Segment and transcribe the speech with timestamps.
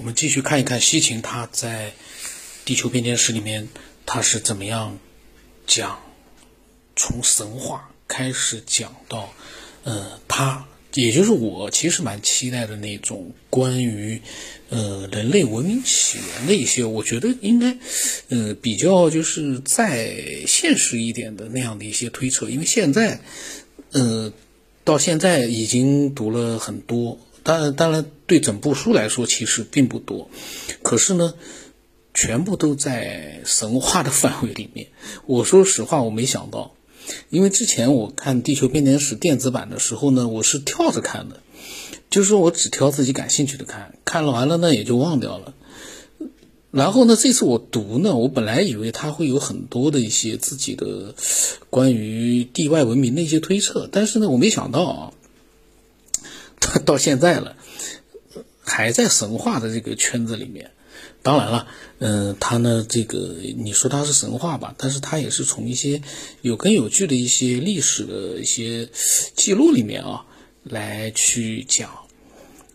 [0.00, 1.90] 我们继续看一看西秦他在
[2.64, 3.68] 《地球变迁史》里面
[4.06, 4.98] 他是怎么样
[5.66, 6.00] 讲，
[6.96, 9.30] 从神话开始讲到，
[9.84, 14.22] 呃，他也就是我其实蛮期待的那种关于
[14.70, 17.76] 呃人类文明起源的一些，我觉得应该
[18.30, 23.20] 呃比较就是再现实一点的那样的一些推测，因为现在
[23.90, 24.32] 呃
[24.82, 27.18] 到现在已经读了很多。
[27.42, 30.28] 当然，当然，对整部书来说，其实并不多。
[30.82, 31.34] 可是呢，
[32.12, 34.88] 全部都在神话的范围里面。
[35.26, 36.74] 我说实话，我没想到，
[37.30, 41.40] 因为之前我看《地球编年史》电子版的时候呢，我是跳着看的，
[42.10, 45.54] 就是说我只挑自己感兴趣的看，看了完了呢也就忘掉了。
[46.70, 51.14] 然后呢，这次我读呢，我本来以为他会有很多的一些自己的
[51.68, 55.12] 关于地外文明的一些推测，但是呢，我没想到啊。
[56.86, 57.56] 到现在了，
[58.62, 60.70] 还在神话的这个圈子里面。
[61.22, 61.66] 当然了，
[61.98, 66.00] 嗯，他呢，这个你说他是神话吧，但是他也是从一些
[66.40, 68.88] 有根有据的一些历史的一些
[69.36, 70.24] 记录里面啊
[70.62, 71.90] 来去讲。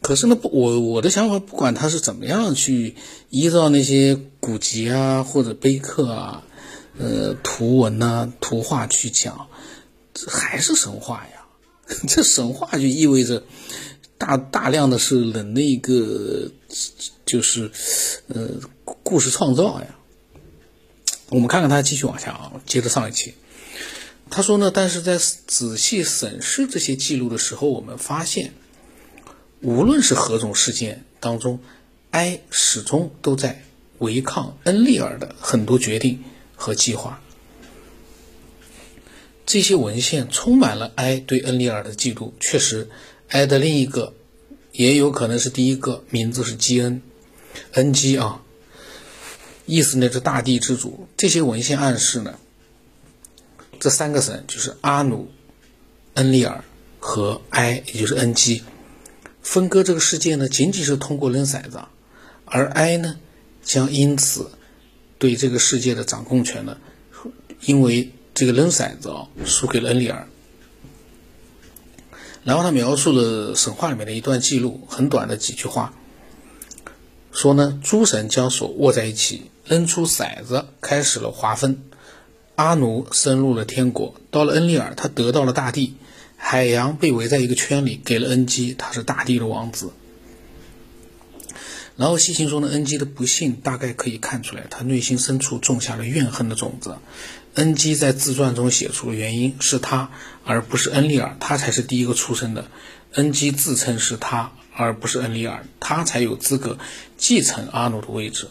[0.01, 2.95] 可是呢，不，我我的想法，不管他是怎么样去
[3.31, 6.43] 依照那些古籍啊或者碑刻啊、
[6.99, 9.47] 呃图文呐、图画去讲，
[10.13, 11.34] 这还是神话呀。
[12.07, 13.43] 这神话就意味着
[14.17, 16.51] 大大量的是人的一个
[17.25, 17.71] 就是
[18.27, 18.49] 呃
[18.83, 19.87] 故事创造呀。
[21.29, 23.33] 我们看看他继续往下啊，接着上一期，
[24.29, 28.53] 他说呢，但是在仔细审视这些记录的时候，我们发现，
[29.61, 31.59] 无论是何种事件当中，
[32.11, 33.63] 埃始终都在
[33.97, 36.23] 违抗恩利尔的很多决定
[36.55, 37.19] 和计划。
[39.45, 42.33] 这些文献充满了埃对恩利尔的记录。
[42.39, 42.89] 确实，
[43.29, 44.13] 埃的另一个，
[44.71, 46.99] 也有可能是第一个名字是基恩，
[47.73, 48.41] 恩基啊，
[49.67, 51.07] 意思呢是大地之主。
[51.15, 52.39] 这些文献暗示呢，
[53.79, 55.31] 这三个神就是阿努、
[56.15, 56.63] 恩利尔
[56.99, 58.63] 和埃，也就是恩基，
[59.43, 61.79] 分割这个世界呢，仅仅是通过扔骰子，
[62.45, 63.19] 而埃呢，
[63.63, 64.49] 将因此
[65.19, 66.77] 对这个世界的掌控权呢，
[67.61, 68.11] 因为。
[68.35, 70.27] 这个扔骰子啊，输给了恩利尔。
[72.43, 75.93] 然后他描述了神话里面的一段记录，很短的几句话，
[77.31, 81.81] 说呢，诸神将手握在一起，扔出骰子，开始了划分。
[82.55, 85.95] 阿奴升入了天国，到了恩利尔，他得到了大地，
[86.37, 89.91] 海洋被围在一个圈里，给了恩基，他是大地的王子。
[91.97, 96.97] 然后西行说呢，恩基的不幸大概可以看出来，他内心深处种下了怨恨的种子。
[97.55, 100.11] 恩基在自传中写出了原因是他，
[100.43, 102.69] 而不是恩利尔，他才是第一个出生的。
[103.13, 106.77] 恩基自称是他，而不是恩利尔，他才有资格
[107.17, 108.49] 继承阿努的位置。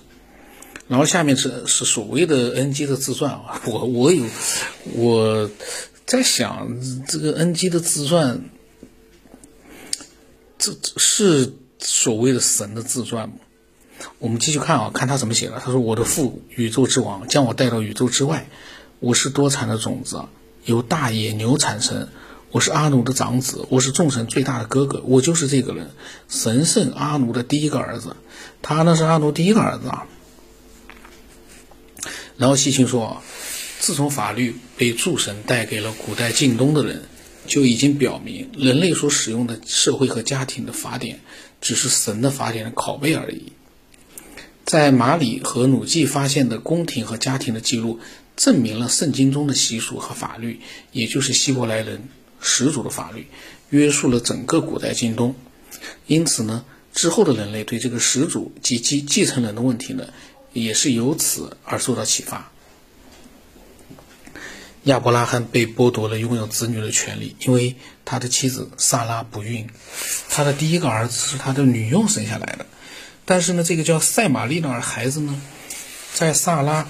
[0.89, 4.25] 然后下面是是所谓的恩基的自传啊，我我有
[4.95, 5.51] 我
[6.07, 8.43] 在想这个恩基的自传，
[10.59, 13.35] 这是所谓的神的自传吗？
[14.19, 15.61] 我们继续看啊，看他怎么写的。
[15.61, 18.47] 他说：“我的父，宇宙之王，将我带到宇宙之外。”
[19.01, 20.25] 我是多产的种子，
[20.65, 22.09] 由大野牛产生。
[22.51, 25.91] 我是阿努的长子，我是众神最大的哥哥，我就是这个人，
[26.29, 28.15] 神圣阿努的第一个儿子。
[28.63, 30.07] 他呢是阿努第一个儿子啊。
[32.37, 33.23] 然后西秦说，
[33.81, 37.03] 自从法律被诸神带给了古代近东的人，
[37.49, 41.19] 就已经表明人类所使用的社会和家庭的法典，
[41.61, 43.53] 只是神的法典的拷贝而已。
[44.65, 48.01] 在马里和努季发现的宫廷和家庭的记录。
[48.37, 50.59] 证明了圣经中的习俗和法律，
[50.91, 52.09] 也就是希伯来人
[52.41, 53.29] 始祖的法律，
[53.71, 55.37] 约束了整个古代近东。
[56.09, 60.09] 因此呢，之后的人类对这个始祖及继继承人的问题呢，
[60.53, 62.51] 也是由此而受到启发。
[64.83, 69.69] 亚伯拉罕被剥夺了拥有子女的权利，因为他的妻子萨拉不孕，
[70.29, 72.67] 他的第一个儿子是他的女佣生下来的。
[73.25, 75.41] 但是呢，这个叫赛马利的孩子呢，
[76.13, 76.89] 在萨拉。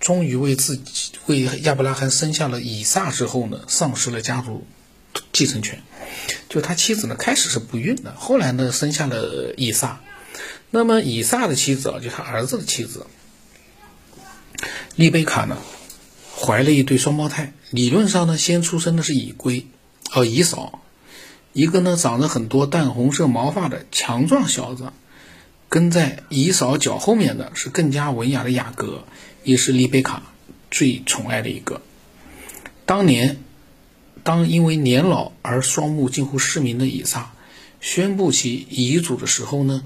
[0.00, 4.66] 终于为自己为亚伯拉罕生下了以撒之后呢，丧失了家族
[5.30, 5.82] 继承权。
[6.48, 10.00] 就他妻子呢，开始是不孕的，后来呢，生下了以撒。
[10.70, 13.06] 那么以撒的妻子啊，就他儿子的妻子
[14.96, 15.58] 利贝卡呢，
[16.34, 17.52] 怀了一对双胞胎。
[17.68, 19.66] 理论上呢，先出生的是以龟，
[20.12, 20.80] 哦，以扫，
[21.52, 24.94] 一个呢长着很多淡红色毛发的强壮小子，
[25.70, 29.04] 跟在以嫂脚后面的是更加文雅的雅各。
[29.42, 30.22] 也是丽贝卡
[30.70, 31.80] 最宠爱的一个。
[32.84, 33.38] 当年，
[34.22, 37.32] 当因为年老而双目近乎失明的以撒
[37.80, 39.82] 宣布其遗嘱的时候呢，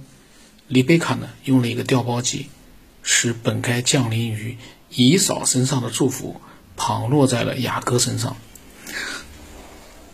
[0.67, 2.49] 丽贝卡呢用了一个调包计，
[3.05, 4.59] 使本该降临于
[4.91, 6.41] 姨嫂身上的祝福
[6.77, 8.37] 旁落在了雅各身上。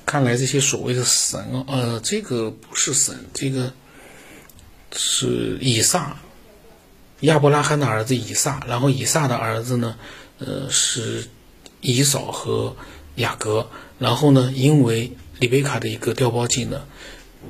[0.04, 3.72] 看来这些所谓的神，呃，这个不是神，这个
[4.96, 6.16] 是以撒，
[7.20, 8.62] 亚伯拉罕的儿子以撒。
[8.66, 9.96] 然后以撒的儿子呢，
[10.38, 11.28] 呃，是
[11.80, 12.76] 以扫和
[13.14, 13.68] 雅各。
[13.98, 16.84] 然后呢，因为里贝卡的一个调包计呢，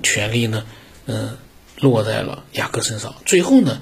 [0.02, 0.64] 权力呢，
[1.06, 1.38] 嗯，
[1.78, 3.14] 落在了雅各身上。
[3.25, 3.81] 最后呢，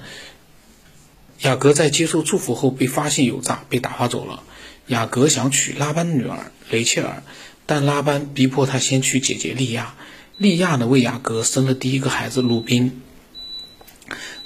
[1.41, 4.43] 雅各在接受祝福后被发现有诈，被打发走了。
[4.87, 7.23] 雅各想娶拉班的女儿雷切尔。
[7.65, 9.93] 但拉班逼迫他先娶姐姐利亚，
[10.37, 13.01] 利亚呢为雅各生了第一个孩子鲁宾。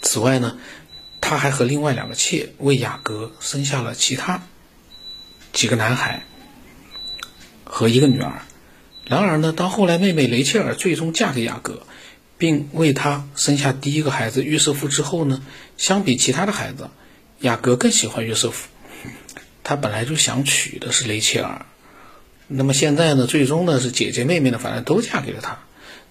[0.03, 0.57] 此外呢，
[1.19, 4.43] 他还和另外两个妾为雅各生下了其他
[5.51, 6.23] 几个男孩
[7.63, 8.43] 和一个女儿。
[9.05, 11.87] 然而呢，当后来妹妹雷切尔最终嫁给雅各，
[12.37, 15.41] 并为他生下第一个孩子约瑟夫之后呢，
[15.77, 16.89] 相比其他的孩子，
[17.39, 18.69] 雅各更喜欢约瑟夫。
[19.63, 21.65] 他本来就想娶的是雷切尔。
[22.47, 23.25] 那么现在呢？
[23.25, 25.59] 最终呢是姐姐妹妹呢，反正都嫁给了他。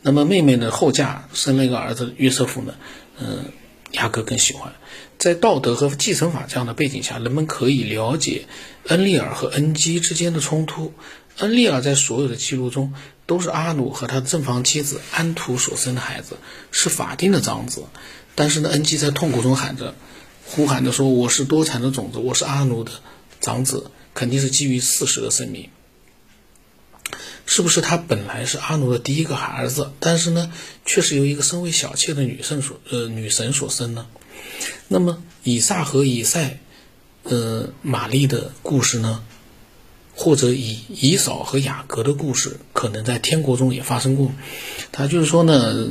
[0.00, 2.74] 那么妹妹呢后嫁生了一个儿子约瑟夫呢，
[3.20, 3.52] 嗯，
[3.92, 4.72] 雅各更喜欢。
[5.18, 8.46] 在道德和继承法这样的背景下，人们可以了解
[8.88, 10.92] 恩利尔和恩基之间的冲突。
[11.38, 12.92] 恩利尔在所有的记录中
[13.24, 16.36] 都是阿努和他的正房妻子安图所生的孩子，
[16.70, 17.84] 是法定的长子。
[18.34, 19.94] 但是呢，恩基在痛苦中喊着、
[20.44, 22.92] 呼喊着说：“我是多产的种子，我是阿努的
[23.40, 25.70] 长子，肯定是基于事实的声明。”
[27.44, 30.52] 是不是他本来是阿努的第一个孩子，但是呢，
[30.86, 34.06] 却是由一个身为小妾的女生所呃女神所生呢？
[34.88, 36.60] 那么以撒和以赛，
[37.24, 39.24] 呃玛丽的故事呢，
[40.14, 44.32] 或者以以扫和雅各的故事，可能在天国中也发生过。
[44.92, 45.88] 他就是说呢，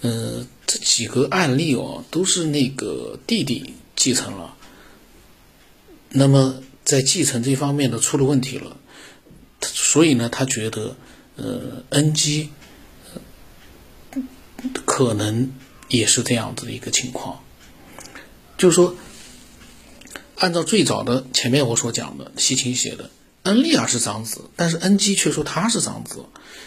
[0.00, 4.54] 呃这几个案例哦，都是那个弟弟继承了，
[6.10, 8.76] 那么在继承这方面的出了问题了。
[9.94, 10.96] 所以呢，他觉得，
[11.36, 12.50] 呃，恩基
[14.84, 15.52] 可能
[15.86, 17.44] 也是这样子的一个情况，
[18.58, 18.96] 就是说，
[20.34, 23.08] 按照最早的前面我所讲的西秦写的，
[23.44, 26.24] 恩利尔是长子，但是恩基却说他是长子，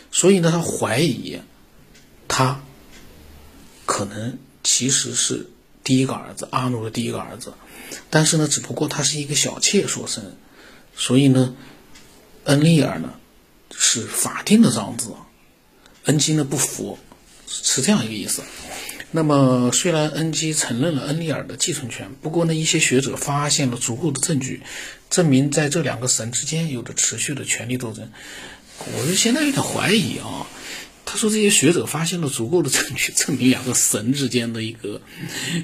[0.10, 1.42] 所以呢，他怀疑
[2.30, 2.64] 他
[3.86, 5.50] 可能其实是
[5.84, 7.52] 第一个儿子阿努的第一个儿子，
[8.10, 10.38] 但是呢，只不过他是一个小妾所生，
[10.96, 11.54] 所以呢。
[12.48, 13.14] 恩利尔呢
[13.76, 15.12] 是法定的长子，
[16.06, 16.98] 恩基呢不服，
[17.46, 18.42] 是这样一个意思。
[19.12, 24.62] 那么虽然恩基承认了恩利尔的继承权，不过呢一些学者发现了足够的证据，
[25.10, 28.10] 证明在这两个神之间有着持续的权力斗争。
[28.80, 30.48] 我就现在有点怀疑啊，
[31.04, 35.02] 他说这些学者发现了足够的证据，证明两个神之间的一个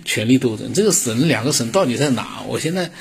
[0.03, 0.73] 权力斗争。
[0.73, 2.41] 这个神两个神到底在哪？
[2.47, 2.91] 我现在。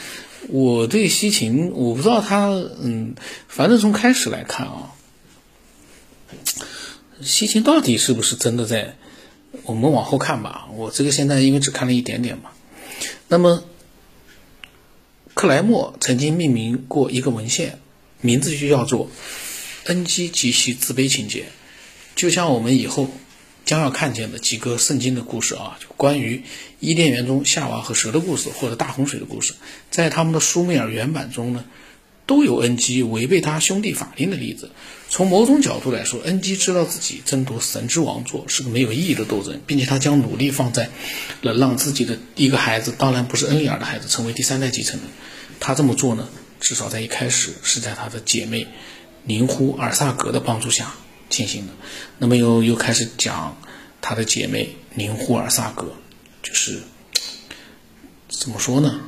[0.48, 2.48] 我对西秦，我不知道他，
[2.80, 3.14] 嗯，
[3.48, 4.92] 反正从开始来看啊，
[7.22, 8.96] 西秦到底是不是真的在？
[9.64, 10.68] 我们往后看吧。
[10.74, 12.50] 我这个现在因为只看了一点点嘛。
[13.28, 13.64] 那么，
[15.34, 17.78] 克莱默曾经命名过一个文献，
[18.20, 19.06] 名字就叫做
[19.84, 21.40] 《恩基及其自卑情节》，
[22.14, 23.08] 就像我们以后。
[23.64, 26.42] 将要看见的几个圣经的故事啊，就关于
[26.80, 29.54] 伊甸园中夏娃和蛇的故事，或者大洪水的故事，
[29.90, 31.64] 在他们的苏美尔原版中呢，
[32.26, 34.70] 都有恩基违背他兄弟法令的例子。
[35.08, 40.90] 从某种角度来说，恩基知道自己争夺神之王座是个没有意义的斗争，并且他将努力放在
[41.42, 45.08] 了让自己的一个孩子，当然不是恩利尔的孩子，成为第三代继承人。
[45.60, 46.28] 他这么做呢，
[46.60, 48.66] 至少在一开始是在他的姐妹
[49.24, 50.94] 宁呼尔萨格的帮助下。
[51.32, 51.72] 进行的，
[52.18, 53.56] 那么又又开始讲
[54.02, 55.94] 他的姐妹宁呼尔萨格，
[56.42, 56.80] 就是
[58.28, 59.00] 怎么说呢？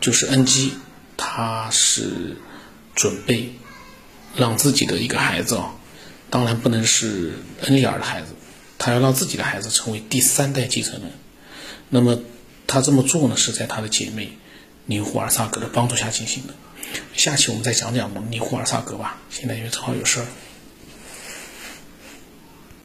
[0.00, 0.72] 就是恩基，
[1.16, 2.36] 他是
[2.94, 3.52] 准备
[4.36, 5.74] 让自己的一个孩子啊，
[6.30, 8.28] 当然不能是恩利尔的孩子，
[8.78, 11.10] 他要让自己的孩子成为第三代继承人。
[11.90, 12.18] 那么
[12.66, 14.38] 他这么做呢，是在他的姐妹
[14.86, 16.54] 宁呼尔萨格的帮助下进行的。
[17.14, 19.18] 下期我们再讲讲宁呼尔萨格吧。
[19.28, 20.26] 现在因为正好有事儿。